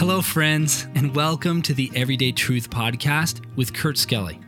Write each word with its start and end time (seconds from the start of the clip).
Hello, 0.00 0.22
friends, 0.22 0.86
and 0.94 1.14
welcome 1.14 1.60
to 1.60 1.74
the 1.74 1.92
Everyday 1.94 2.32
Truth 2.32 2.70
Podcast 2.70 3.44
with 3.54 3.74
Kurt 3.74 3.98
Skelly. 3.98 4.40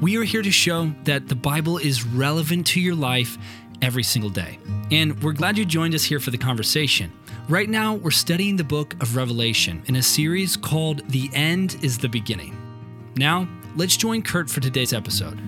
We 0.00 0.16
are 0.16 0.22
here 0.22 0.40
to 0.40 0.50
show 0.50 0.90
that 1.04 1.28
the 1.28 1.34
Bible 1.34 1.76
is 1.76 2.06
relevant 2.06 2.66
to 2.68 2.80
your 2.80 2.94
life 2.94 3.36
every 3.82 4.02
single 4.02 4.30
day. 4.30 4.58
And 4.90 5.22
we're 5.22 5.34
glad 5.34 5.58
you 5.58 5.66
joined 5.66 5.94
us 5.94 6.02
here 6.02 6.18
for 6.18 6.30
the 6.30 6.38
conversation. 6.38 7.12
Right 7.46 7.68
now, 7.68 7.96
we're 7.96 8.10
studying 8.10 8.56
the 8.56 8.64
book 8.64 8.94
of 9.02 9.16
Revelation 9.16 9.82
in 9.84 9.96
a 9.96 10.02
series 10.02 10.56
called 10.56 11.06
The 11.10 11.28
End 11.34 11.76
is 11.82 11.98
the 11.98 12.08
Beginning. 12.08 12.56
Now, 13.16 13.46
let's 13.76 13.98
join 13.98 14.22
Kurt 14.22 14.48
for 14.48 14.60
today's 14.60 14.94
episode. 14.94 15.38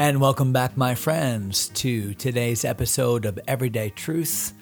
And 0.00 0.20
welcome 0.20 0.52
back, 0.52 0.76
my 0.76 0.94
friends, 0.94 1.70
to 1.76 2.12
today's 2.12 2.62
episode 2.62 3.24
of 3.24 3.40
Everyday 3.48 3.88
Truth. 3.88 4.52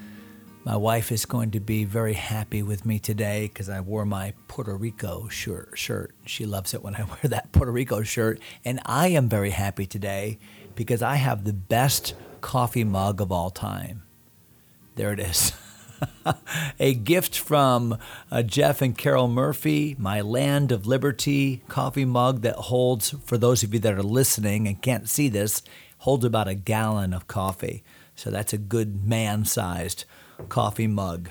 My 0.63 0.77
wife 0.77 1.11
is 1.11 1.25
going 1.25 1.53
to 1.53 1.61
be 1.61 1.85
very 1.85 2.13
happy 2.13 2.63
with 2.63 2.85
me 2.85 2.99
today 2.99 3.49
because 3.49 3.71
I 3.71 3.81
wore 3.81 4.05
my 4.05 4.35
Puerto 4.47 4.77
Rico 4.77 5.27
shirt, 5.29 5.71
shirt. 5.75 6.15
She 6.27 6.45
loves 6.45 6.75
it 6.75 6.83
when 6.83 6.95
I 6.95 7.03
wear 7.09 7.21
that 7.25 7.51
Puerto 7.53 7.73
Rico 7.73 8.03
shirt. 8.03 8.41
And 8.63 8.79
I 8.85 9.09
am 9.09 9.27
very 9.27 9.51
happy 9.51 9.87
today 9.87 10.39
because 10.75 11.01
I 11.01 11.15
have 11.15 11.45
the 11.45 11.55
best 11.55 12.15
coffee 12.43 12.85
mug 12.85 13.23
of 13.23 13.33
all 13.33 13.49
time. 13.49 14.03
There 14.97 15.15
it 15.15 15.21
is. 15.21 15.53
a 16.79 16.93
gift 16.93 17.39
from 17.39 17.97
uh, 18.31 18.43
Jeff 18.43 18.83
and 18.83 18.97
Carol 18.97 19.29
Murphy, 19.29 19.97
my 19.99 20.21
Land 20.21 20.73
of 20.73 20.87
Liberty 20.87 21.63
coffee 21.69 22.05
mug 22.05 22.43
that 22.43 22.57
holds, 22.57 23.15
for 23.25 23.39
those 23.39 23.63
of 23.63 23.73
you 23.73 23.81
that 23.81 23.95
are 23.95 24.03
listening 24.03 24.69
and 24.69 24.83
can't 24.83 25.09
see 25.09 25.31
this, 25.31 25.63
holds 25.99 26.25
about 26.25 26.49
a 26.49 26.55
gallon 26.55 27.15
of 27.15 27.27
coffee. 27.27 27.83
So 28.21 28.31
that's 28.31 28.53
a 28.53 28.59
good 28.59 29.03
man 29.07 29.47
sized 29.47 30.05
coffee 30.51 30.87
mug. 30.87 31.31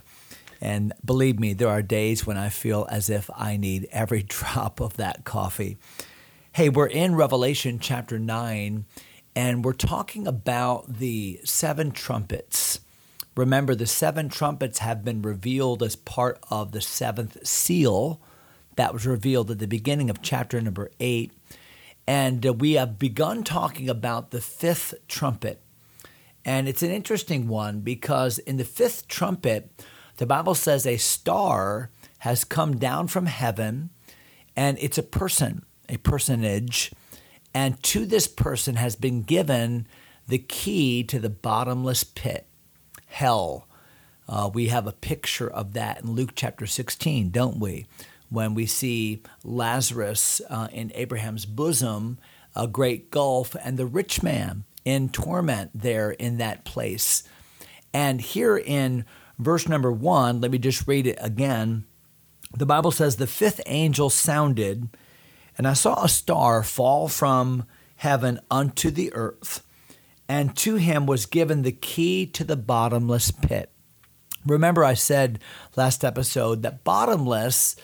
And 0.59 0.91
believe 1.05 1.39
me, 1.39 1.53
there 1.53 1.69
are 1.69 1.83
days 1.83 2.25
when 2.25 2.35
I 2.35 2.49
feel 2.49 2.87
as 2.89 3.11
if 3.11 3.29
I 3.35 3.57
need 3.57 3.87
every 3.91 4.23
drop 4.27 4.81
of 4.81 4.97
that 4.97 5.23
coffee. 5.23 5.77
Hey, 6.53 6.67
we're 6.67 6.87
in 6.87 7.13
Revelation 7.13 7.77
chapter 7.79 8.17
9, 8.17 8.85
and 9.35 9.63
we're 9.63 9.73
talking 9.73 10.25
about 10.25 10.97
the 10.97 11.39
seven 11.43 11.91
trumpets. 11.91 12.79
Remember, 13.37 13.75
the 13.75 13.85
seven 13.85 14.27
trumpets 14.27 14.79
have 14.79 15.05
been 15.05 15.21
revealed 15.21 15.83
as 15.83 15.95
part 15.95 16.39
of 16.49 16.71
the 16.71 16.81
seventh 16.81 17.45
seal 17.45 18.19
that 18.77 18.93
was 18.93 19.05
revealed 19.05 19.51
at 19.51 19.59
the 19.59 19.67
beginning 19.67 20.09
of 20.09 20.23
chapter 20.23 20.59
number 20.59 20.89
8. 20.99 21.31
And 22.07 22.45
uh, 22.45 22.53
we 22.53 22.73
have 22.73 22.97
begun 22.97 23.43
talking 23.43 23.89
about 23.89 24.31
the 24.31 24.41
fifth 24.41 24.95
trumpet. 25.07 25.61
And 26.49 26.67
it's 26.67 26.81
an 26.81 26.89
interesting 26.89 27.47
one 27.47 27.81
because 27.81 28.39
in 28.39 28.57
the 28.57 28.63
fifth 28.63 29.07
trumpet, 29.07 29.69
the 30.17 30.25
Bible 30.25 30.55
says 30.55 30.87
a 30.87 30.97
star 30.97 31.91
has 32.17 32.43
come 32.43 32.77
down 32.77 33.05
from 33.05 33.27
heaven 33.27 33.91
and 34.55 34.75
it's 34.81 34.97
a 34.97 35.03
person, 35.03 35.63
a 35.87 35.97
personage. 35.97 36.91
And 37.53 37.81
to 37.83 38.03
this 38.03 38.25
person 38.27 38.77
has 38.77 38.95
been 38.95 39.21
given 39.21 39.85
the 40.27 40.39
key 40.39 41.03
to 41.03 41.19
the 41.19 41.29
bottomless 41.29 42.03
pit, 42.03 42.47
hell. 43.05 43.67
Uh, 44.27 44.49
we 44.51 44.69
have 44.69 44.87
a 44.87 44.91
picture 44.91 45.51
of 45.51 45.73
that 45.73 46.01
in 46.01 46.13
Luke 46.13 46.31
chapter 46.33 46.65
16, 46.65 47.29
don't 47.29 47.59
we? 47.59 47.85
When 48.31 48.55
we 48.55 48.65
see 48.65 49.21
Lazarus 49.43 50.41
uh, 50.49 50.67
in 50.71 50.91
Abraham's 50.95 51.45
bosom, 51.45 52.17
a 52.55 52.65
great 52.65 53.11
gulf, 53.11 53.55
and 53.63 53.77
the 53.77 53.85
rich 53.85 54.23
man 54.23 54.63
in 54.85 55.09
torment 55.09 55.71
there 55.73 56.11
in 56.11 56.37
that 56.37 56.65
place. 56.65 57.23
And 57.93 58.21
here 58.21 58.57
in 58.57 59.05
verse 59.37 59.67
number 59.67 59.91
one, 59.91 60.41
let 60.41 60.51
me 60.51 60.57
just 60.57 60.87
read 60.87 61.07
it 61.07 61.17
again. 61.21 61.85
The 62.55 62.65
Bible 62.65 62.91
says, 62.91 63.15
The 63.15 63.27
fifth 63.27 63.61
angel 63.65 64.09
sounded, 64.09 64.89
and 65.57 65.67
I 65.67 65.73
saw 65.73 66.03
a 66.03 66.09
star 66.09 66.63
fall 66.63 67.07
from 67.07 67.65
heaven 67.97 68.39
unto 68.49 68.89
the 68.91 69.13
earth, 69.13 69.63
and 70.27 70.55
to 70.57 70.75
him 70.75 71.05
was 71.05 71.25
given 71.25 71.61
the 71.61 71.71
key 71.71 72.25
to 72.27 72.43
the 72.43 72.55
bottomless 72.55 73.31
pit. 73.31 73.71
Remember, 74.45 74.83
I 74.83 74.93
said 74.93 75.39
last 75.75 76.03
episode 76.03 76.63
that 76.63 76.83
bottomless 76.83 77.75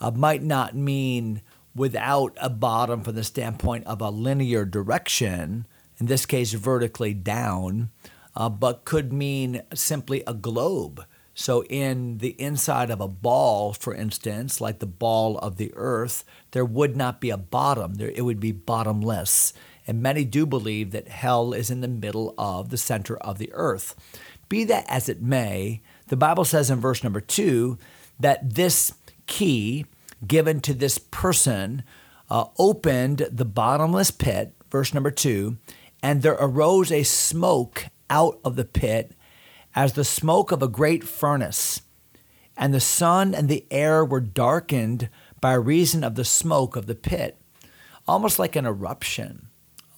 uh, 0.00 0.10
might 0.10 0.42
not 0.42 0.76
mean 0.76 1.40
without 1.74 2.36
a 2.40 2.50
bottom 2.50 3.02
from 3.02 3.14
the 3.14 3.24
standpoint 3.24 3.86
of 3.86 4.00
a 4.00 4.10
linear 4.10 4.64
direction, 4.64 5.66
in 5.98 6.06
this 6.06 6.26
case 6.26 6.52
vertically 6.52 7.14
down, 7.14 7.90
uh, 8.34 8.48
but 8.48 8.84
could 8.84 9.12
mean 9.12 9.62
simply 9.74 10.22
a 10.26 10.34
globe. 10.34 11.04
So, 11.36 11.64
in 11.64 12.18
the 12.18 12.40
inside 12.40 12.90
of 12.90 13.00
a 13.00 13.08
ball, 13.08 13.72
for 13.72 13.92
instance, 13.92 14.60
like 14.60 14.78
the 14.78 14.86
ball 14.86 15.36
of 15.38 15.56
the 15.56 15.72
earth, 15.74 16.24
there 16.52 16.64
would 16.64 16.96
not 16.96 17.20
be 17.20 17.30
a 17.30 17.36
bottom. 17.36 17.94
There, 17.94 18.12
it 18.14 18.22
would 18.22 18.38
be 18.38 18.52
bottomless. 18.52 19.52
And 19.86 20.00
many 20.00 20.24
do 20.24 20.46
believe 20.46 20.92
that 20.92 21.08
hell 21.08 21.52
is 21.52 21.70
in 21.70 21.80
the 21.80 21.88
middle 21.88 22.34
of 22.38 22.70
the 22.70 22.76
center 22.76 23.16
of 23.16 23.38
the 23.38 23.52
earth. 23.52 23.96
Be 24.48 24.64
that 24.64 24.84
as 24.88 25.08
it 25.08 25.20
may, 25.20 25.82
the 26.06 26.16
Bible 26.16 26.44
says 26.44 26.70
in 26.70 26.80
verse 26.80 27.02
number 27.02 27.20
two 27.20 27.78
that 28.20 28.54
this 28.54 28.92
key 29.26 29.86
given 30.26 30.60
to 30.60 30.72
this 30.72 30.98
person 30.98 31.82
uh, 32.30 32.46
opened 32.58 33.26
the 33.30 33.44
bottomless 33.44 34.10
pit, 34.10 34.54
verse 34.70 34.94
number 34.94 35.10
two, 35.10 35.58
and 36.04 36.20
there 36.20 36.36
arose 36.38 36.92
a 36.92 37.02
smoke 37.02 37.86
out 38.10 38.38
of 38.44 38.56
the 38.56 38.64
pit 38.66 39.12
as 39.74 39.94
the 39.94 40.04
smoke 40.04 40.52
of 40.52 40.62
a 40.62 40.68
great 40.68 41.02
furnace. 41.02 41.80
And 42.58 42.74
the 42.74 42.78
sun 42.78 43.34
and 43.34 43.48
the 43.48 43.64
air 43.70 44.04
were 44.04 44.20
darkened 44.20 45.08
by 45.40 45.54
reason 45.54 46.04
of 46.04 46.14
the 46.14 46.24
smoke 46.26 46.76
of 46.76 46.84
the 46.84 46.94
pit, 46.94 47.38
almost 48.06 48.38
like 48.38 48.54
an 48.54 48.66
eruption, 48.66 49.46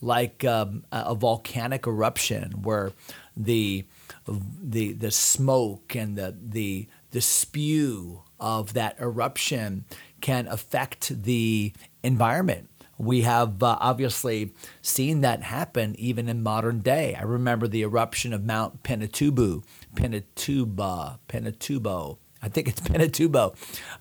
like 0.00 0.45
um, 0.45 0.84
a 0.93 1.16
volcanic 1.16 1.89
eruption 1.89 2.62
where 2.62 2.93
the, 3.37 3.84
the, 4.28 4.93
the 4.93 5.11
smoke 5.11 5.97
and 5.97 6.15
the, 6.15 6.37
the, 6.41 6.87
the 7.11 7.21
spew 7.21 8.22
of 8.39 8.75
that 8.75 8.95
eruption 9.00 9.84
can 10.21 10.47
affect 10.47 11.25
the 11.25 11.72
environment 12.05 12.69
we 12.99 13.23
have 13.23 13.62
uh, 13.62 13.77
obviously 13.81 14.53
seen 14.83 15.21
that 15.21 15.43
happen 15.43 15.95
even 15.99 16.29
in 16.29 16.43
modern 16.43 16.81
day. 16.81 17.15
I 17.15 17.23
remember 17.23 17.69
the 17.69 17.83
eruption 17.83 18.33
of 18.33 18.45
Mount 18.45 18.83
Pinatubo, 18.83 19.65
Pinatuba, 19.95 21.19
Pinatubo. 21.29 22.19
I 22.43 22.49
think 22.49 22.69
it's 22.69 22.81
Pinatubo 22.89 23.55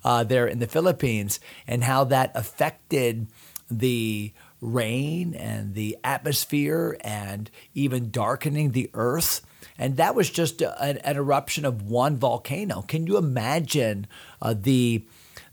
uh, 0.04 0.24
there 0.24 0.48
in 0.48 0.60
the 0.60 0.68
Philippines, 0.68 1.40
and 1.68 1.84
how 1.84 2.04
that 2.06 2.32
affected 2.36 3.28
the 3.70 4.34
rain 4.62 5.34
and 5.34 5.74
the 5.74 5.98
atmosphere 6.04 6.98
and 7.02 7.50
even 7.74 8.12
darkening 8.12 8.72
the 8.72 8.90
earth. 8.94 9.46
And 9.78 9.98
that 9.98 10.16
was 10.16 10.30
just 10.30 10.62
a, 10.62 10.82
an, 10.82 11.18
eruption 11.18 11.66
of 11.66 11.84
one 11.84 12.18
volcano. 12.18 12.82
Can 12.82 13.08
you 13.08 13.18
imagine 13.18 14.08
uh, 14.42 14.56
the 14.58 15.06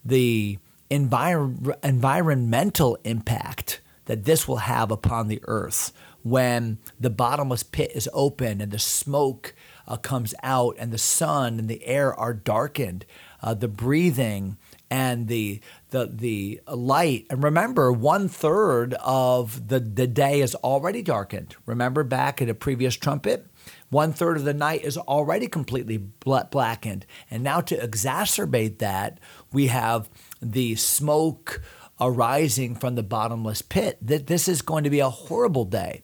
the 0.04 0.58
envir- 0.92 1.74
environmental 1.82 2.98
impact 3.04 3.80
that 4.04 4.24
this 4.24 4.46
will 4.46 4.58
have 4.58 4.90
upon 4.90 5.28
the 5.28 5.40
earth 5.44 5.92
when 6.22 6.78
the 7.00 7.10
bottomless 7.10 7.62
pit 7.62 7.90
is 7.94 8.08
open 8.12 8.60
and 8.60 8.70
the 8.70 8.78
smoke 8.78 9.54
uh, 9.88 9.96
comes 9.96 10.34
out 10.42 10.76
and 10.78 10.92
the 10.92 10.98
sun 10.98 11.58
and 11.58 11.68
the 11.68 11.84
air 11.86 12.14
are 12.14 12.34
darkened, 12.34 13.06
uh, 13.42 13.54
the 13.54 13.68
breathing 13.68 14.56
and 14.90 15.28
the 15.28 15.60
the 15.92 16.10
the 16.12 16.60
light. 16.66 17.26
And 17.30 17.42
remember, 17.42 17.92
one 17.92 18.28
third 18.28 18.94
of 18.94 19.68
the, 19.68 19.78
the 19.78 20.08
day 20.08 20.40
is 20.40 20.54
already 20.56 21.02
darkened. 21.02 21.54
Remember 21.64 22.02
back 22.02 22.42
at 22.42 22.48
a 22.48 22.54
previous 22.54 22.96
trumpet? 22.96 23.46
One 23.90 24.12
third 24.12 24.38
of 24.38 24.44
the 24.44 24.54
night 24.54 24.82
is 24.82 24.98
already 24.98 25.46
completely 25.46 25.98
blackened. 25.98 27.06
And 27.30 27.44
now 27.44 27.60
to 27.60 27.76
exacerbate 27.76 28.78
that, 28.78 29.20
we 29.52 29.68
have 29.68 30.10
the 30.40 30.74
smoke 30.74 31.62
arising 32.00 32.74
from 32.74 32.96
the 32.96 33.02
bottomless 33.02 33.62
pit, 33.62 33.98
that 34.02 34.26
this 34.26 34.48
is 34.48 34.62
going 34.62 34.82
to 34.82 34.90
be 34.90 35.00
a 35.00 35.10
horrible 35.10 35.64
day. 35.64 36.02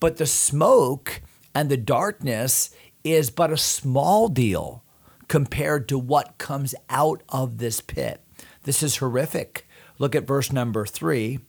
But 0.00 0.16
the 0.16 0.26
smoke 0.26 1.20
and 1.54 1.68
the 1.68 1.76
darkness 1.76 2.70
is 3.02 3.30
but 3.30 3.52
a 3.52 3.56
small 3.58 4.28
deal 4.28 4.82
compared 5.28 5.88
to 5.88 5.98
what 5.98 6.38
comes 6.38 6.74
out 6.88 7.22
of 7.28 7.58
this 7.58 7.80
pit. 7.80 8.23
This 8.64 8.82
is 8.82 8.96
horrific. 8.96 9.68
Look 9.98 10.14
at 10.14 10.26
verse 10.26 10.50
number 10.50 10.86
three. 10.86 11.40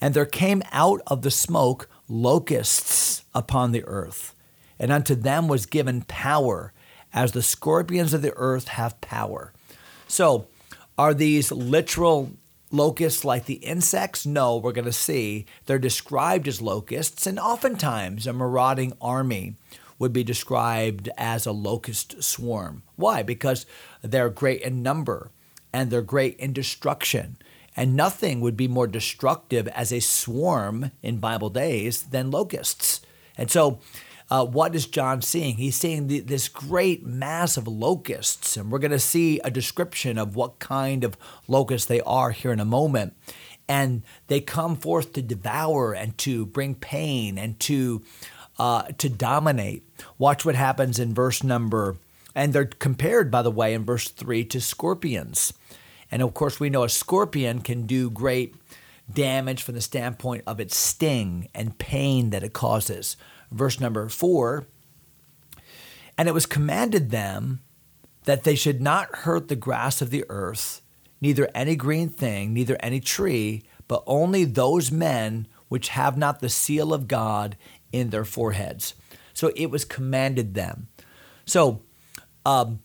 And 0.00 0.14
there 0.14 0.26
came 0.26 0.62
out 0.72 1.02
of 1.06 1.22
the 1.22 1.30
smoke 1.30 1.88
locusts 2.08 3.24
upon 3.34 3.72
the 3.72 3.84
earth, 3.84 4.34
and 4.78 4.90
unto 4.90 5.14
them 5.14 5.46
was 5.46 5.66
given 5.66 6.02
power, 6.02 6.72
as 7.12 7.32
the 7.32 7.42
scorpions 7.42 8.14
of 8.14 8.22
the 8.22 8.32
earth 8.36 8.68
have 8.68 9.00
power. 9.00 9.52
So, 10.08 10.46
are 10.96 11.12
these 11.12 11.52
literal 11.52 12.32
locusts 12.70 13.24
like 13.24 13.46
the 13.46 13.54
insects? 13.54 14.24
No, 14.24 14.56
we're 14.56 14.72
going 14.72 14.84
to 14.86 14.92
see. 14.92 15.44
They're 15.66 15.78
described 15.78 16.48
as 16.48 16.62
locusts, 16.62 17.26
and 17.26 17.38
oftentimes 17.38 18.26
a 18.26 18.32
marauding 18.32 18.92
army 19.00 19.56
would 19.98 20.12
be 20.12 20.24
described 20.24 21.10
as 21.18 21.46
a 21.46 21.52
locust 21.52 22.22
swarm. 22.22 22.82
Why? 22.96 23.22
Because 23.22 23.66
they're 24.02 24.30
great 24.30 24.62
in 24.62 24.82
number 24.82 25.30
and 25.72 25.90
they're 25.90 26.02
great 26.02 26.36
in 26.38 26.52
destruction. 26.52 27.36
And 27.76 27.94
nothing 27.96 28.40
would 28.40 28.56
be 28.56 28.68
more 28.68 28.86
destructive 28.86 29.68
as 29.68 29.92
a 29.92 30.00
swarm 30.00 30.90
in 31.02 31.18
Bible 31.18 31.50
days 31.50 32.02
than 32.02 32.30
locusts. 32.30 33.00
And 33.36 33.50
so, 33.50 33.80
uh, 34.30 34.44
what 34.44 34.74
is 34.76 34.86
John 34.86 35.22
seeing? 35.22 35.56
He's 35.56 35.76
seeing 35.76 36.06
the, 36.06 36.20
this 36.20 36.48
great 36.48 37.04
mass 37.04 37.56
of 37.56 37.66
locusts, 37.66 38.56
and 38.56 38.70
we're 38.70 38.78
going 38.78 38.92
to 38.92 38.98
see 39.00 39.40
a 39.40 39.50
description 39.50 40.18
of 40.18 40.36
what 40.36 40.60
kind 40.60 41.02
of 41.02 41.16
locusts 41.48 41.88
they 41.88 42.00
are 42.02 42.30
here 42.30 42.52
in 42.52 42.60
a 42.60 42.64
moment. 42.64 43.14
And 43.68 44.02
they 44.28 44.40
come 44.40 44.76
forth 44.76 45.12
to 45.14 45.22
devour 45.22 45.92
and 45.94 46.16
to 46.18 46.46
bring 46.46 46.76
pain 46.76 47.38
and 47.38 47.58
to 47.60 48.02
uh, 48.58 48.82
to 48.98 49.08
dominate. 49.08 49.82
Watch 50.18 50.44
what 50.44 50.54
happens 50.54 50.98
in 50.98 51.14
verse 51.14 51.42
number, 51.42 51.96
and 52.40 52.54
they're 52.54 52.64
compared, 52.64 53.30
by 53.30 53.42
the 53.42 53.50
way, 53.50 53.74
in 53.74 53.84
verse 53.84 54.08
three 54.08 54.46
to 54.46 54.62
scorpions. 54.62 55.52
And 56.10 56.22
of 56.22 56.32
course, 56.32 56.58
we 56.58 56.70
know 56.70 56.84
a 56.84 56.88
scorpion 56.88 57.60
can 57.60 57.84
do 57.84 58.08
great 58.08 58.54
damage 59.12 59.62
from 59.62 59.74
the 59.74 59.82
standpoint 59.82 60.44
of 60.46 60.58
its 60.58 60.74
sting 60.74 61.48
and 61.54 61.76
pain 61.76 62.30
that 62.30 62.42
it 62.42 62.54
causes 62.54 63.18
verse 63.52 63.78
number 63.78 64.08
four. 64.08 64.64
And 66.16 66.30
it 66.30 66.32
was 66.32 66.46
commanded 66.46 67.10
them 67.10 67.60
that 68.24 68.44
they 68.44 68.54
should 68.54 68.80
not 68.80 69.14
hurt 69.16 69.48
the 69.48 69.54
grass 69.54 70.00
of 70.00 70.08
the 70.08 70.24
earth, 70.30 70.80
neither 71.20 71.50
any 71.54 71.76
green 71.76 72.08
thing, 72.08 72.54
neither 72.54 72.78
any 72.80 73.00
tree, 73.00 73.64
but 73.86 74.02
only 74.06 74.46
those 74.46 74.90
men 74.90 75.46
which 75.68 75.88
have 75.88 76.16
not 76.16 76.40
the 76.40 76.48
seal 76.48 76.94
of 76.94 77.06
God 77.06 77.58
in 77.92 78.08
their 78.08 78.24
foreheads. 78.24 78.94
So 79.34 79.52
it 79.54 79.66
was 79.66 79.84
commanded 79.84 80.54
them. 80.54 80.88
So 81.44 81.82
um, 82.44 82.80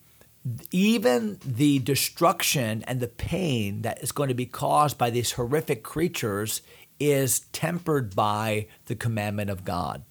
even 0.71 1.39
the 1.43 1.79
destruction 1.79 2.83
and 2.87 2.99
the 2.99 3.07
pain 3.07 3.81
that 3.81 4.01
is 4.03 4.11
going 4.11 4.29
to 4.29 4.35
be 4.35 4.45
caused 4.45 4.97
by 4.97 5.09
these 5.09 5.33
horrific 5.33 5.83
creatures 5.83 6.61
is 6.99 7.41
tempered 7.51 8.15
by 8.15 8.67
the 8.85 8.95
commandment 8.95 9.49
of 9.49 9.65
God. 9.65 10.03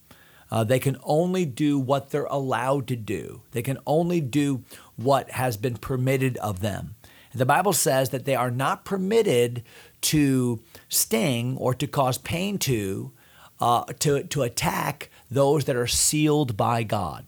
Uh, 0.50 0.64
they 0.64 0.78
can 0.78 0.96
only 1.02 1.44
do 1.44 1.78
what 1.78 2.10
they're 2.10 2.26
allowed 2.26 2.86
to 2.88 2.96
do. 2.96 3.42
They 3.52 3.62
can 3.62 3.78
only 3.86 4.20
do 4.20 4.62
what 4.96 5.30
has 5.30 5.56
been 5.56 5.76
permitted 5.76 6.36
of 6.38 6.60
them. 6.60 6.96
The 7.34 7.46
Bible 7.46 7.72
says 7.72 8.10
that 8.10 8.24
they 8.24 8.36
are 8.36 8.50
not 8.50 8.84
permitted 8.84 9.64
to 10.02 10.62
sting 10.88 11.56
or 11.56 11.74
to 11.74 11.86
cause 11.86 12.18
pain 12.18 12.58
to, 12.58 13.12
uh, 13.58 13.84
to, 14.00 14.22
to 14.24 14.42
attack 14.42 15.10
those 15.30 15.64
that 15.64 15.74
are 15.74 15.88
sealed 15.88 16.56
by 16.56 16.84
God. 16.84 17.24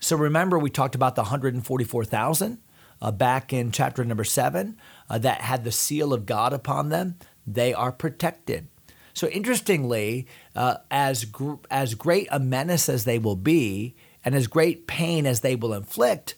So 0.00 0.16
remember, 0.16 0.58
we 0.58 0.70
talked 0.70 0.94
about 0.94 1.14
the 1.14 1.22
144,000 1.22 2.58
uh, 3.02 3.10
back 3.12 3.52
in 3.52 3.70
chapter 3.72 4.04
number 4.04 4.24
seven 4.24 4.76
uh, 5.08 5.18
that 5.18 5.40
had 5.40 5.64
the 5.64 5.72
seal 5.72 6.12
of 6.12 6.26
God 6.26 6.52
upon 6.52 6.88
them. 6.88 7.16
They 7.46 7.72
are 7.72 7.92
protected. 7.92 8.68
So 9.14 9.28
interestingly, 9.28 10.26
uh, 10.54 10.76
as 10.90 11.24
gr- 11.24 11.54
as 11.70 11.94
great 11.94 12.28
a 12.30 12.38
menace 12.38 12.88
as 12.88 13.04
they 13.04 13.18
will 13.18 13.36
be, 13.36 13.96
and 14.24 14.34
as 14.34 14.46
great 14.46 14.86
pain 14.86 15.26
as 15.26 15.40
they 15.40 15.56
will 15.56 15.72
inflict, 15.72 16.34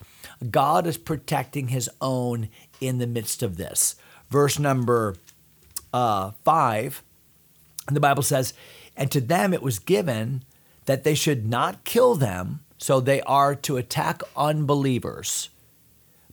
God 0.50 0.86
is 0.86 0.96
protecting 0.96 1.68
His 1.68 1.90
own 2.00 2.48
in 2.80 2.98
the 2.98 3.06
midst 3.06 3.42
of 3.42 3.56
this. 3.56 3.96
Verse 4.30 4.58
number 4.58 5.16
uh, 5.92 6.32
five, 6.44 7.02
the 7.90 8.00
Bible 8.00 8.22
says, 8.22 8.54
"And 8.96 9.10
to 9.10 9.20
them 9.20 9.52
it 9.52 9.62
was 9.62 9.78
given 9.78 10.44
that 10.86 11.04
they 11.04 11.14
should 11.14 11.46
not 11.46 11.84
kill 11.84 12.14
them." 12.14 12.61
So 12.82 12.98
they 12.98 13.20
are 13.22 13.54
to 13.54 13.76
attack 13.76 14.22
unbelievers, 14.36 15.50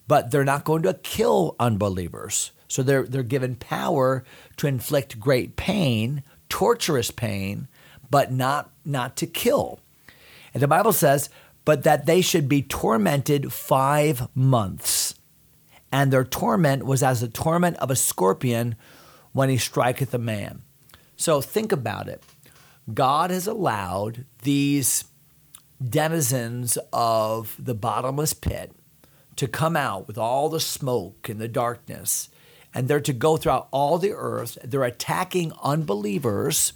but 0.07 0.31
they're 0.31 0.43
not 0.43 0.63
going 0.63 0.81
to 0.81 0.95
kill 0.95 1.55
unbelievers. 1.59 2.49
So 2.67 2.81
they're, 2.81 3.03
they're 3.03 3.21
given 3.21 3.55
power 3.55 4.23
to 4.57 4.65
inflict 4.65 5.19
great 5.19 5.57
pain, 5.57 6.23
torturous 6.49 7.11
pain, 7.11 7.67
but 8.09 8.31
not, 8.31 8.71
not 8.83 9.15
to 9.17 9.27
kill. 9.27 9.79
And 10.51 10.63
the 10.63 10.67
Bible 10.67 10.91
says, 10.91 11.29
but 11.65 11.83
that 11.83 12.07
they 12.07 12.19
should 12.19 12.49
be 12.49 12.63
tormented 12.63 13.53
five 13.53 14.27
months. 14.33 15.13
And 15.91 16.11
their 16.11 16.25
torment 16.25 16.83
was 16.83 17.03
as 17.03 17.21
the 17.21 17.27
torment 17.27 17.77
of 17.77 17.91
a 17.91 17.95
scorpion 17.95 18.73
when 19.33 19.49
he 19.49 19.57
striketh 19.57 20.15
a 20.15 20.17
man. 20.17 20.63
So 21.15 21.41
think 21.41 21.71
about 21.71 22.07
it. 22.07 22.23
God 22.91 23.29
has 23.29 23.45
allowed 23.45 24.25
these 24.41 25.03
denizens 25.83 26.77
of 26.91 27.55
the 27.59 27.73
bottomless 27.73 28.33
pit 28.33 28.73
to 29.35 29.47
come 29.47 29.77
out 29.77 30.07
with 30.07 30.17
all 30.17 30.49
the 30.49 30.59
smoke 30.59 31.29
and 31.29 31.39
the 31.39 31.47
darkness 31.47 32.29
and 32.73 32.87
they're 32.87 32.99
to 32.99 33.13
go 33.13 33.37
throughout 33.37 33.67
all 33.71 33.97
the 33.97 34.11
earth. 34.11 34.57
They're 34.63 34.83
attacking 34.83 35.53
unbelievers 35.63 36.73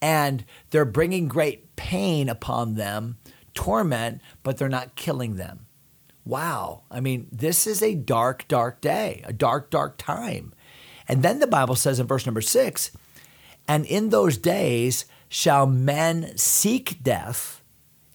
and 0.00 0.44
they're 0.70 0.84
bringing 0.84 1.28
great 1.28 1.76
pain 1.76 2.28
upon 2.28 2.74
them, 2.74 3.18
torment, 3.54 4.20
but 4.42 4.56
they're 4.56 4.68
not 4.68 4.96
killing 4.96 5.36
them. 5.36 5.66
Wow. 6.24 6.84
I 6.90 7.00
mean, 7.00 7.28
this 7.30 7.66
is 7.66 7.82
a 7.82 7.94
dark, 7.94 8.46
dark 8.48 8.80
day, 8.80 9.22
a 9.24 9.32
dark, 9.32 9.70
dark 9.70 9.98
time. 9.98 10.54
And 11.08 11.22
then 11.22 11.40
the 11.40 11.46
Bible 11.46 11.74
says 11.74 12.00
in 12.00 12.06
verse 12.06 12.26
number 12.26 12.40
six, 12.40 12.90
and 13.68 13.84
in 13.86 14.10
those 14.10 14.38
days 14.38 15.04
shall 15.28 15.66
men 15.66 16.36
seek 16.36 17.02
death 17.02 17.61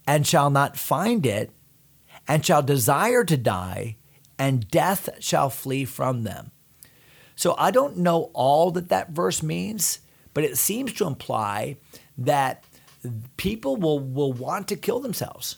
and 0.08 0.26
shall 0.26 0.50
not 0.50 0.78
find 0.78 1.26
it, 1.26 1.52
and 2.28 2.44
shall 2.44 2.64
desire 2.64 3.24
to 3.26 3.38
die, 3.38 3.98
and 4.40 4.68
death 4.70 5.10
shall 5.20 5.50
flee 5.50 5.86
from 5.86 6.24
them. 6.24 6.52
So 7.36 7.54
I 7.58 7.70
don't 7.70 7.98
know 7.98 8.32
all 8.34 8.72
that 8.72 8.90
that 8.90 9.12
verse 9.12 9.44
means, 9.44 10.00
but 10.34 10.44
it 10.44 10.58
seems 10.58 10.94
to 10.94 11.06
imply 11.06 11.78
that 12.18 12.64
people 13.36 13.76
will, 13.76 14.00
will 14.00 14.34
want 14.34 14.68
to 14.70 14.76
kill 14.76 15.00
themselves. 15.00 15.58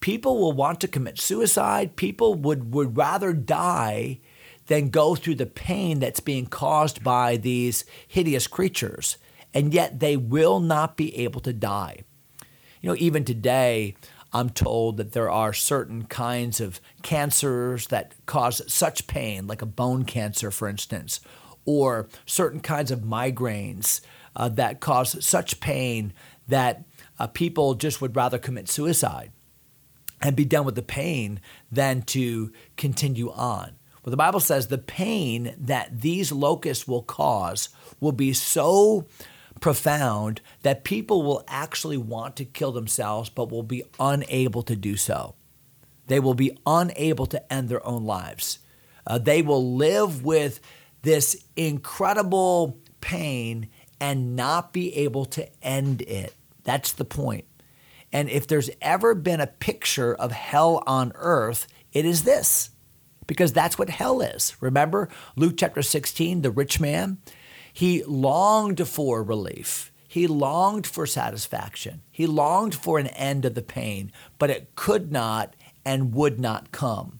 People 0.00 0.40
will 0.40 0.52
want 0.52 0.80
to 0.80 0.88
commit 0.88 1.20
suicide. 1.20 1.94
People 1.94 2.34
would, 2.34 2.74
would 2.74 2.96
rather 2.96 3.32
die 3.32 4.18
than 4.66 4.88
go 4.88 5.14
through 5.14 5.36
the 5.36 5.46
pain 5.46 6.00
that's 6.00 6.20
being 6.20 6.46
caused 6.46 7.04
by 7.04 7.36
these 7.36 7.84
hideous 8.08 8.48
creatures. 8.48 9.16
And 9.54 9.72
yet 9.72 10.00
they 10.00 10.16
will 10.16 10.58
not 10.58 10.96
be 10.96 11.16
able 11.18 11.40
to 11.42 11.52
die. 11.52 12.02
You 12.82 12.90
know, 12.90 12.96
even 12.98 13.24
today, 13.24 13.94
I'm 14.32 14.50
told 14.50 14.96
that 14.96 15.12
there 15.12 15.30
are 15.30 15.52
certain 15.52 16.04
kinds 16.06 16.60
of 16.60 16.80
cancers 17.02 17.86
that 17.88 18.14
cause 18.26 18.60
such 18.70 19.06
pain, 19.06 19.46
like 19.46 19.62
a 19.62 19.66
bone 19.66 20.04
cancer, 20.04 20.50
for 20.50 20.68
instance, 20.68 21.20
or 21.64 22.08
certain 22.26 22.60
kinds 22.60 22.90
of 22.90 23.00
migraines 23.00 24.00
uh, 24.34 24.48
that 24.50 24.80
cause 24.80 25.24
such 25.24 25.60
pain 25.60 26.12
that 26.48 26.82
uh, 27.20 27.28
people 27.28 27.74
just 27.74 28.00
would 28.00 28.16
rather 28.16 28.38
commit 28.38 28.68
suicide 28.68 29.30
and 30.20 30.34
be 30.34 30.44
done 30.44 30.64
with 30.64 30.74
the 30.74 30.82
pain 30.82 31.40
than 31.70 32.02
to 32.02 32.52
continue 32.76 33.30
on. 33.30 33.72
Well, 34.04 34.10
the 34.10 34.16
Bible 34.16 34.40
says 34.40 34.66
the 34.66 34.78
pain 34.78 35.54
that 35.56 36.00
these 36.00 36.32
locusts 36.32 36.88
will 36.88 37.02
cause 37.02 37.68
will 38.00 38.12
be 38.12 38.32
so 38.32 39.06
profound 39.60 40.40
that 40.62 40.84
people 40.84 41.22
will 41.22 41.44
actually 41.48 41.96
want 41.96 42.36
to 42.36 42.44
kill 42.44 42.72
themselves 42.72 43.28
but 43.28 43.50
will 43.50 43.62
be 43.62 43.84
unable 44.00 44.62
to 44.62 44.76
do 44.76 44.96
so. 44.96 45.34
They 46.06 46.20
will 46.20 46.34
be 46.34 46.58
unable 46.66 47.26
to 47.26 47.52
end 47.52 47.68
their 47.68 47.84
own 47.86 48.04
lives. 48.04 48.58
Uh, 49.06 49.18
they 49.18 49.42
will 49.42 49.76
live 49.76 50.24
with 50.24 50.60
this 51.02 51.44
incredible 51.56 52.78
pain 53.00 53.68
and 54.00 54.34
not 54.36 54.72
be 54.72 54.94
able 54.96 55.24
to 55.26 55.48
end 55.62 56.02
it. 56.02 56.34
That's 56.64 56.92
the 56.92 57.04
point. 57.04 57.44
And 58.12 58.28
if 58.28 58.46
there's 58.46 58.70
ever 58.80 59.14
been 59.14 59.40
a 59.40 59.46
picture 59.46 60.14
of 60.14 60.32
hell 60.32 60.82
on 60.86 61.12
earth, 61.14 61.66
it 61.92 62.04
is 62.04 62.24
this, 62.24 62.70
because 63.26 63.52
that's 63.52 63.78
what 63.78 63.88
hell 63.88 64.20
is. 64.20 64.56
Remember 64.60 65.08
Luke 65.34 65.54
chapter 65.56 65.82
16, 65.82 66.42
the 66.42 66.50
rich 66.50 66.78
man? 66.78 67.18
He 67.72 68.02
longed 68.04 68.86
for 68.86 69.22
relief. 69.22 69.92
He 70.06 70.26
longed 70.26 70.86
for 70.86 71.06
satisfaction. 71.06 72.02
He 72.10 72.26
longed 72.26 72.74
for 72.74 72.98
an 72.98 73.06
end 73.06 73.44
of 73.44 73.54
the 73.54 73.62
pain, 73.62 74.12
but 74.38 74.50
it 74.50 74.74
could 74.74 75.10
not 75.10 75.56
and 75.84 76.14
would 76.14 76.38
not 76.38 76.70
come. 76.70 77.18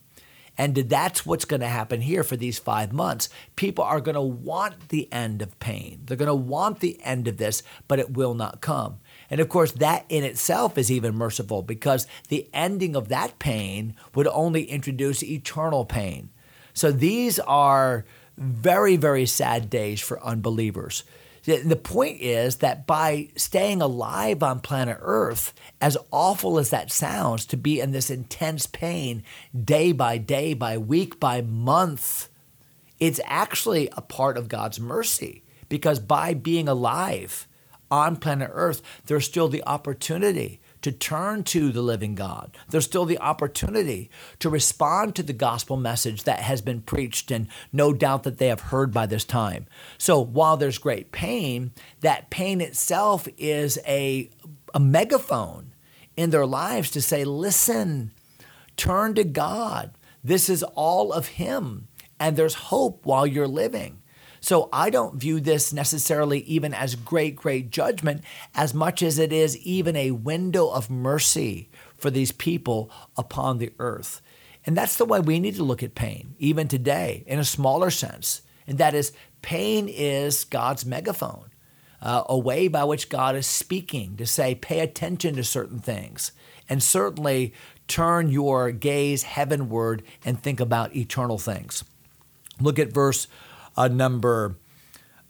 And 0.55 0.75
that's 0.75 1.25
what's 1.25 1.45
going 1.45 1.61
to 1.61 1.67
happen 1.67 2.01
here 2.01 2.23
for 2.23 2.35
these 2.35 2.59
five 2.59 2.93
months. 2.93 3.29
People 3.55 3.83
are 3.83 3.99
going 3.99 4.13
to 4.13 4.21
want 4.21 4.89
the 4.89 5.11
end 5.11 5.41
of 5.41 5.59
pain. 5.59 6.01
They're 6.05 6.15
going 6.17 6.27
to 6.27 6.35
want 6.35 6.79
the 6.79 6.99
end 7.03 7.27
of 7.27 7.37
this, 7.37 7.63
but 7.87 7.97
it 7.97 8.13
will 8.13 8.35
not 8.35 8.61
come. 8.61 8.99
And 9.31 9.41
of 9.41 9.49
course, 9.49 9.71
that 9.71 10.05
in 10.09 10.23
itself 10.23 10.77
is 10.77 10.91
even 10.91 11.15
merciful 11.15 11.63
because 11.63 12.05
the 12.27 12.47
ending 12.53 12.95
of 12.95 13.09
that 13.09 13.39
pain 13.39 13.95
would 14.13 14.27
only 14.27 14.65
introduce 14.65 15.23
eternal 15.23 15.85
pain. 15.85 16.29
So 16.73 16.91
these 16.91 17.39
are 17.39 18.05
very, 18.37 18.95
very 18.95 19.25
sad 19.25 19.69
days 19.69 20.01
for 20.01 20.23
unbelievers. 20.23 21.03
The 21.45 21.75
point 21.75 22.21
is 22.21 22.57
that 22.57 22.87
by 22.87 23.27
staying 23.35 23.81
alive 23.81 24.41
on 24.41 24.61
planet 24.61 24.97
Earth, 25.01 25.53
as 25.81 25.97
awful 26.09 26.57
as 26.57 26.69
that 26.69 26.89
sounds, 26.89 27.45
to 27.47 27.57
be 27.57 27.81
in 27.81 27.91
this 27.91 28.09
intense 28.09 28.65
pain 28.65 29.23
day 29.53 29.91
by 29.91 30.17
day, 30.17 30.53
by 30.53 30.77
week, 30.77 31.19
by 31.19 31.41
month, 31.41 32.29
It's 32.99 33.19
actually 33.25 33.89
a 33.97 34.01
part 34.01 34.37
of 34.37 34.47
God's 34.47 34.79
mercy 34.79 35.43
because 35.67 35.99
by 35.99 36.33
being 36.33 36.69
alive 36.69 37.49
on 37.91 38.15
planet 38.15 38.49
Earth, 38.53 38.81
there's 39.07 39.25
still 39.25 39.49
the 39.49 39.63
opportunity 39.65 40.61
to 40.83 40.91
turn 40.91 41.43
to 41.45 41.71
the 41.71 41.81
living 41.81 42.13
God. 42.13 42.55
There's 42.69 42.85
still 42.85 43.05
the 43.05 43.19
opportunity 43.19 44.09
to 44.39 44.49
respond 44.49 45.15
to 45.15 45.23
the 45.23 45.33
gospel 45.33 45.77
message 45.77 46.23
that 46.23 46.41
has 46.41 46.61
been 46.61 46.81
preached 46.81 47.31
and 47.31 47.47
no 47.71 47.93
doubt 47.93 48.23
that 48.23 48.37
they 48.37 48.47
have 48.47 48.61
heard 48.61 48.93
by 48.93 49.05
this 49.05 49.23
time. 49.23 49.65
So 49.97 50.19
while 50.19 50.57
there's 50.57 50.77
great 50.77 51.11
pain, 51.11 51.71
that 52.01 52.29
pain 52.29 52.61
itself 52.61 53.27
is 53.37 53.79
a, 53.87 54.29
a 54.73 54.79
megaphone 54.79 55.73
in 56.15 56.29
their 56.29 56.45
lives 56.45 56.91
to 56.91 57.01
say, 57.01 57.23
listen, 57.23 58.11
turn 58.77 59.15
to 59.15 59.23
God. 59.23 59.91
This 60.23 60.49
is 60.49 60.63
all 60.63 61.11
of 61.11 61.27
Him, 61.27 61.87
and 62.19 62.37
there's 62.37 62.53
hope 62.53 63.05
while 63.05 63.25
you're 63.25 63.47
living. 63.47 64.02
So 64.43 64.67
I 64.73 64.89
don't 64.89 65.15
view 65.15 65.39
this 65.39 65.71
necessarily 65.71 66.39
even 66.41 66.73
as 66.73 66.95
great, 66.95 67.37
great 67.37 67.69
judgment 67.71 68.25
as 68.53 68.73
much 68.73 69.01
as 69.01 69.17
it 69.17 69.31
is 69.31 69.57
even 69.59 69.95
a 69.95 70.11
window 70.11 70.67
of 70.67 70.89
mercy 70.89 71.69
for 71.97 72.11
these 72.11 72.33
people 72.33 72.91
upon 73.15 73.57
the 73.57 73.71
earth. 73.79 74.21
And 74.65 74.75
that's 74.75 74.97
the 74.97 75.05
way 75.05 75.21
we 75.21 75.39
need 75.39 75.55
to 75.55 75.63
look 75.63 75.81
at 75.81 75.95
pain, 75.95 76.35
even 76.39 76.67
today, 76.67 77.23
in 77.25 77.39
a 77.39 77.45
smaller 77.45 77.89
sense. 77.89 78.41
And 78.67 78.77
that 78.79 78.93
is, 78.93 79.13
pain 79.41 79.87
is 79.87 80.43
God's 80.43 80.85
megaphone, 80.85 81.49
uh, 82.01 82.23
a 82.27 82.37
way 82.37 82.67
by 82.67 82.83
which 82.83 83.07
God 83.07 83.37
is 83.37 83.47
speaking 83.47 84.17
to 84.17 84.25
say, 84.25 84.55
pay 84.55 84.81
attention 84.81 85.37
to 85.37 85.45
certain 85.45 85.79
things. 85.79 86.33
And 86.67 86.83
certainly 86.83 87.53
turn 87.87 88.29
your 88.29 88.71
gaze 88.71 89.23
heavenward 89.23 90.03
and 90.25 90.37
think 90.37 90.59
about 90.59 90.97
eternal 90.97 91.37
things. 91.37 91.85
Look 92.59 92.77
at 92.77 92.91
verse 92.91 93.27
uh, 93.75 93.87
number 93.87 94.57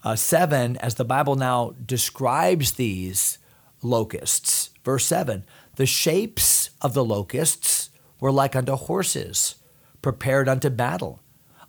uh, 0.02 0.16
seven 0.16 0.76
as 0.78 0.96
the 0.96 1.04
Bible 1.04 1.34
now 1.34 1.74
describes 1.84 2.72
these 2.72 3.38
locusts. 3.82 4.70
Verse 4.84 5.06
seven 5.06 5.44
the 5.76 5.86
shapes 5.86 6.70
of 6.80 6.94
the 6.94 7.04
locusts 7.04 7.90
were 8.20 8.32
like 8.32 8.54
unto 8.54 8.76
horses, 8.76 9.56
prepared 10.02 10.48
unto 10.48 10.70
battle. 10.70 11.20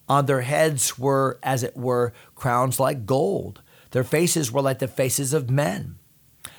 On 0.08 0.26
their 0.26 0.42
heads 0.42 1.00
were, 1.00 1.40
as 1.42 1.64
it 1.64 1.76
were, 1.76 2.14
crowns 2.36 2.80
like 2.80 3.08
gold. 3.08 3.62
Their 3.92 4.04
faces 4.04 4.52
were 4.52 4.62
like 4.62 4.80
the 4.80 4.88
faces 4.88 5.34
of 5.34 5.50
men. 5.50 5.96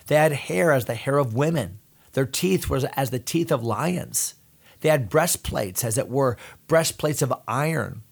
They 0.06 0.16
had 0.16 0.32
hair 0.32 0.73
as 0.73 0.87
the 0.87 0.94
hair 0.94 1.18
of 1.18 1.35
women. 1.35 1.78
Their 2.12 2.26
teeth 2.26 2.68
were 2.68 2.80
as 2.96 3.11
the 3.11 3.18
teeth 3.18 3.52
of 3.52 3.62
lions. 3.62 4.35
They 4.80 4.88
had 4.88 5.08
breastplates, 5.08 5.85
as 5.85 5.99
it 5.99 6.08
were, 6.08 6.37
breastplates 6.66 7.23
of 7.23 7.32
iron. 7.46 8.02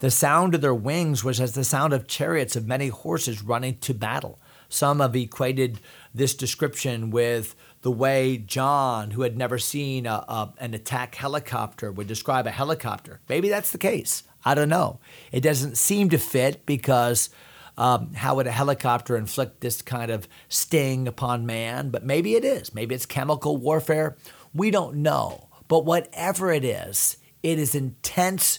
The 0.00 0.10
sound 0.10 0.54
of 0.54 0.60
their 0.60 0.74
wings 0.74 1.24
was 1.24 1.40
as 1.40 1.52
the 1.52 1.64
sound 1.64 1.92
of 1.92 2.06
chariots 2.06 2.54
of 2.54 2.66
many 2.66 2.88
horses 2.88 3.42
running 3.42 3.78
to 3.78 3.94
battle. 3.94 4.38
Some 4.68 5.00
have 5.00 5.16
equated 5.16 5.80
this 6.14 6.34
description 6.34 7.10
with 7.10 7.56
the 7.82 7.90
way 7.90 8.36
John, 8.36 9.12
who 9.12 9.22
had 9.22 9.36
never 9.36 9.58
seen 9.58 10.06
a, 10.06 10.24
a, 10.28 10.54
an 10.58 10.74
attack 10.74 11.14
helicopter, 11.14 11.90
would 11.90 12.06
describe 12.06 12.46
a 12.46 12.50
helicopter. 12.50 13.20
Maybe 13.28 13.48
that's 13.48 13.72
the 13.72 13.78
case. 13.78 14.22
I 14.44 14.54
don't 14.54 14.68
know. 14.68 15.00
It 15.32 15.40
doesn't 15.40 15.78
seem 15.78 16.10
to 16.10 16.18
fit 16.18 16.64
because 16.66 17.30
um, 17.76 18.14
how 18.14 18.36
would 18.36 18.46
a 18.46 18.52
helicopter 18.52 19.16
inflict 19.16 19.60
this 19.60 19.82
kind 19.82 20.10
of 20.10 20.28
sting 20.48 21.08
upon 21.08 21.46
man? 21.46 21.90
But 21.90 22.04
maybe 22.04 22.34
it 22.34 22.44
is. 22.44 22.74
Maybe 22.74 22.94
it's 22.94 23.06
chemical 23.06 23.56
warfare. 23.56 24.16
We 24.54 24.70
don't 24.70 24.96
know. 24.96 25.48
But 25.66 25.84
whatever 25.84 26.52
it 26.52 26.64
is, 26.64 27.16
it 27.42 27.58
is 27.58 27.74
intense 27.74 28.58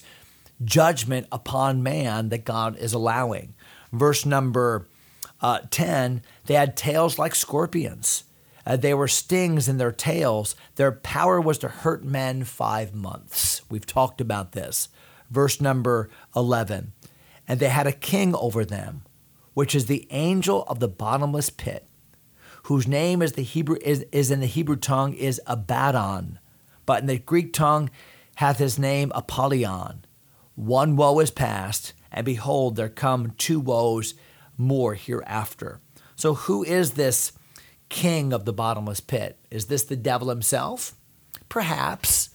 judgment 0.63 1.27
upon 1.31 1.83
man 1.83 2.29
that 2.29 2.45
God 2.45 2.77
is 2.77 2.93
allowing. 2.93 3.55
Verse 3.91 4.25
number 4.25 4.87
uh, 5.41 5.59
10 5.71 6.21
they 6.45 6.53
had 6.55 6.75
tails 6.75 7.17
like 7.17 7.35
scorpions. 7.35 8.25
Uh, 8.65 8.75
they 8.75 8.93
were 8.93 9.07
stings 9.07 9.67
in 9.69 9.77
their 9.77 9.91
tails. 9.91 10.55
Their 10.75 10.91
power 10.91 11.39
was 11.39 11.57
to 11.59 11.67
hurt 11.69 12.03
men 12.03 12.43
five 12.43 12.93
months. 12.93 13.61
We've 13.69 13.85
talked 13.85 14.21
about 14.21 14.51
this. 14.51 14.89
Verse 15.29 15.61
number 15.61 16.09
11 16.35 16.93
and 17.49 17.59
they 17.59 17.67
had 17.67 17.87
a 17.87 17.91
king 17.91 18.35
over 18.35 18.63
them, 18.63 19.01
which 19.55 19.73
is 19.73 19.87
the 19.87 20.05
angel 20.11 20.63
of 20.67 20.79
the 20.79 20.87
bottomless 20.87 21.49
pit, 21.49 21.87
whose 22.63 22.87
name 22.87 23.23
is 23.23 23.33
the 23.33 23.41
Hebrew 23.41 23.77
is, 23.81 24.05
is 24.11 24.29
in 24.29 24.39
the 24.39 24.45
Hebrew 24.45 24.75
tongue 24.75 25.13
is 25.13 25.41
Abaddon, 25.47 26.37
but 26.85 27.01
in 27.01 27.07
the 27.07 27.17
Greek 27.17 27.51
tongue 27.51 27.89
hath 28.35 28.59
his 28.59 28.77
name 28.77 29.11
Apollyon. 29.15 30.05
One 30.59 30.97
woe 30.97 31.19
is 31.19 31.31
past, 31.31 31.93
and 32.11 32.25
behold, 32.25 32.75
there 32.75 32.89
come 32.89 33.33
two 33.37 33.61
woes 33.61 34.13
more 34.57 34.93
hereafter. 34.93 35.79
So, 36.17 36.33
who 36.33 36.65
is 36.65 36.91
this 36.91 37.31
king 37.87 38.33
of 38.33 38.43
the 38.43 38.51
bottomless 38.51 38.99
pit? 38.99 39.39
Is 39.49 39.67
this 39.67 39.85
the 39.85 39.95
devil 39.95 40.27
himself? 40.27 40.95
Perhaps, 41.47 42.31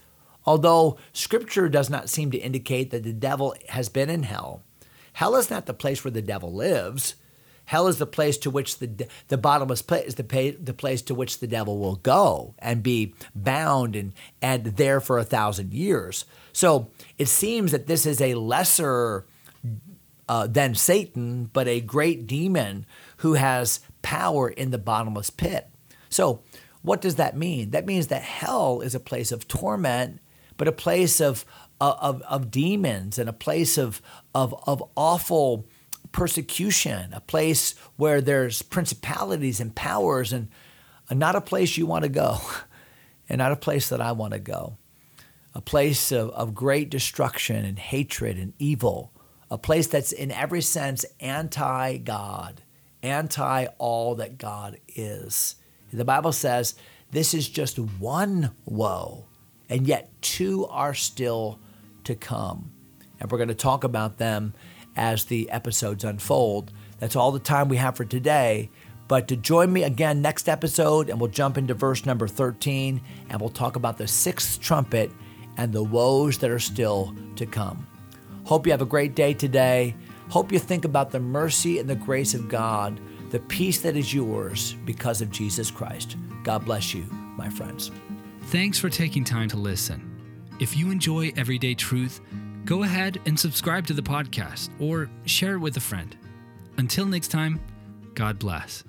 although 0.46 0.96
scripture 1.12 1.68
does 1.68 1.90
not 1.90 2.08
seem 2.08 2.30
to 2.30 2.38
indicate 2.38 2.92
that 2.92 3.02
the 3.02 3.12
devil 3.12 3.54
has 3.68 3.90
been 3.90 4.08
in 4.08 4.22
hell. 4.22 4.62
Hell 5.12 5.36
is 5.36 5.50
not 5.50 5.66
the 5.66 5.74
place 5.74 6.02
where 6.02 6.10
the 6.10 6.22
devil 6.22 6.50
lives. 6.50 7.16
Hell 7.66 7.88
is 7.88 7.98
the 7.98 8.06
place 8.06 8.36
to 8.38 8.50
which 8.50 8.78
the 8.78 9.08
the 9.28 9.38
bottomless 9.38 9.82
pit 9.82 10.06
is 10.06 10.16
the, 10.16 10.24
pay, 10.24 10.50
the 10.50 10.74
place 10.74 11.00
to 11.02 11.14
which 11.14 11.38
the 11.38 11.46
devil 11.46 11.78
will 11.78 11.96
go 11.96 12.54
and 12.58 12.82
be 12.82 13.14
bound 13.34 13.96
and 13.96 14.12
and 14.42 14.64
there 14.64 15.00
for 15.00 15.18
a 15.18 15.24
thousand 15.24 15.72
years. 15.72 16.24
So 16.52 16.90
it 17.18 17.28
seems 17.28 17.72
that 17.72 17.86
this 17.86 18.06
is 18.06 18.20
a 18.20 18.34
lesser 18.34 19.24
uh, 20.28 20.46
than 20.46 20.74
Satan, 20.74 21.50
but 21.52 21.68
a 21.68 21.80
great 21.80 22.26
demon 22.26 22.86
who 23.18 23.34
has 23.34 23.80
power 24.02 24.48
in 24.48 24.70
the 24.70 24.78
bottomless 24.78 25.30
pit. 25.30 25.68
So, 26.08 26.42
what 26.82 27.00
does 27.00 27.16
that 27.16 27.36
mean? 27.36 27.70
That 27.70 27.86
means 27.86 28.08
that 28.08 28.22
hell 28.22 28.80
is 28.80 28.94
a 28.94 29.00
place 29.00 29.32
of 29.32 29.48
torment, 29.48 30.20
but 30.56 30.68
a 30.68 30.72
place 30.72 31.20
of, 31.20 31.44
of, 31.80 32.22
of 32.22 32.50
demons 32.50 33.18
and 33.18 33.28
a 33.28 33.32
place 33.32 33.78
of, 33.78 34.02
of, 34.34 34.54
of 34.66 34.82
awful 34.94 35.66
persecution, 36.14 37.12
a 37.12 37.20
place 37.20 37.74
where 37.96 38.22
there's 38.22 38.62
principalities 38.62 39.60
and 39.60 39.74
powers, 39.74 40.32
and 40.32 40.48
not 41.10 41.36
a 41.36 41.42
place 41.42 41.76
you 41.76 41.84
want 41.84 42.04
to 42.04 42.08
go, 42.08 42.38
and 43.28 43.38
not 43.38 43.52
a 43.52 43.56
place 43.56 43.90
that 43.90 44.00
I 44.00 44.12
want 44.12 44.32
to 44.32 44.38
go 44.38 44.78
a 45.54 45.60
place 45.60 46.10
of, 46.10 46.30
of 46.30 46.54
great 46.54 46.90
destruction 46.90 47.64
and 47.64 47.78
hatred 47.78 48.36
and 48.36 48.52
evil, 48.58 49.12
a 49.50 49.58
place 49.58 49.86
that's 49.86 50.12
in 50.12 50.30
every 50.30 50.60
sense 50.60 51.04
anti 51.20 51.96
God, 51.98 52.62
anti 53.02 53.66
all 53.78 54.16
that 54.16 54.36
God 54.36 54.78
is. 54.88 55.54
The 55.92 56.04
Bible 56.04 56.32
says 56.32 56.74
this 57.12 57.34
is 57.34 57.48
just 57.48 57.78
one 57.78 58.50
woe, 58.64 59.26
and 59.68 59.86
yet 59.86 60.10
two 60.20 60.66
are 60.66 60.94
still 60.94 61.60
to 62.02 62.16
come. 62.16 62.72
And 63.20 63.30
we're 63.30 63.38
going 63.38 63.48
to 63.48 63.54
talk 63.54 63.84
about 63.84 64.18
them 64.18 64.54
as 64.96 65.24
the 65.24 65.50
episodes 65.50 66.04
unfold. 66.04 66.72
That's 66.98 67.16
all 67.16 67.32
the 67.32 67.38
time 67.38 67.68
we 67.68 67.76
have 67.76 67.96
for 67.96 68.04
today. 68.04 68.70
But 69.06 69.28
to 69.28 69.36
join 69.36 69.72
me 69.72 69.82
again 69.82 70.22
next 70.22 70.48
episode, 70.48 71.10
and 71.10 71.20
we'll 71.20 71.30
jump 71.30 71.58
into 71.58 71.74
verse 71.74 72.06
number 72.06 72.26
13, 72.26 73.00
and 73.28 73.40
we'll 73.40 73.50
talk 73.50 73.76
about 73.76 73.98
the 73.98 74.08
sixth 74.08 74.60
trumpet 74.60 75.10
and 75.56 75.72
the 75.72 75.82
woes 75.82 76.38
that 76.38 76.50
are 76.50 76.58
still 76.58 77.14
to 77.36 77.46
come. 77.46 77.86
Hope 78.44 78.66
you 78.66 78.72
have 78.72 78.82
a 78.82 78.86
great 78.86 79.14
day 79.14 79.34
today. 79.34 79.94
Hope 80.30 80.52
you 80.52 80.58
think 80.58 80.84
about 80.84 81.10
the 81.10 81.20
mercy 81.20 81.78
and 81.78 81.88
the 81.88 81.94
grace 81.94 82.34
of 82.34 82.48
God, 82.48 82.98
the 83.30 83.40
peace 83.40 83.80
that 83.82 83.96
is 83.96 84.12
yours 84.12 84.74
because 84.84 85.20
of 85.20 85.30
Jesus 85.30 85.70
Christ. 85.70 86.16
God 86.42 86.64
bless 86.64 86.94
you, 86.94 87.02
my 87.36 87.48
friends. 87.48 87.90
Thanks 88.44 88.78
for 88.78 88.88
taking 88.88 89.24
time 89.24 89.48
to 89.50 89.56
listen. 89.56 90.10
If 90.60 90.76
you 90.76 90.90
enjoy 90.90 91.32
Everyday 91.36 91.74
Truth, 91.74 92.20
go 92.64 92.82
ahead 92.82 93.20
and 93.26 93.38
subscribe 93.38 93.86
to 93.86 93.92
the 93.92 94.02
podcast 94.02 94.70
or 94.80 95.10
share 95.26 95.54
it 95.54 95.60
with 95.60 95.76
a 95.76 95.80
friend. 95.80 96.16
Until 96.76 97.06
next 97.06 97.28
time, 97.28 97.60
God 98.14 98.38
bless. 98.38 98.84